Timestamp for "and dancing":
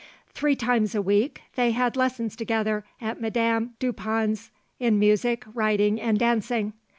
6.01-6.73